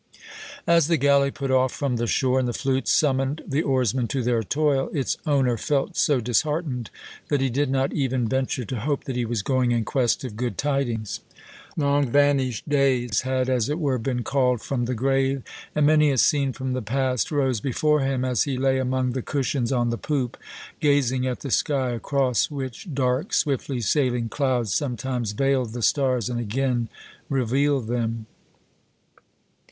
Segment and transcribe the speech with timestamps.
[0.65, 4.23] As the galley put off from the shore, and the flutes summoned the oarsmen to
[4.23, 6.89] their toil, its owner felt so disheartened
[7.29, 10.35] that he did not even venture to hope that he was going in quest of
[10.35, 11.19] good tidings.
[11.77, 15.43] Long vanished days had, as it were, been called from the grave,
[15.75, 19.21] and many a scene from the past rose before him as he lay among the
[19.21, 20.35] cushions on the poop,
[20.79, 26.39] gazing at the sky, across which dark, swiftly sailing clouds sometimes veiled the stars and
[26.39, 26.89] again
[27.29, 28.25] revealed them.